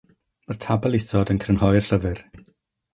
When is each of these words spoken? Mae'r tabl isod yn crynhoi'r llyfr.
Mae'r 0.51 0.59
tabl 0.65 0.99
isod 1.01 1.35
yn 1.35 1.43
crynhoi'r 1.47 1.81
llyfr. 1.93 2.27